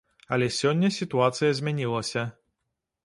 [0.35, 2.25] Але сёння сітуацыя змянілася.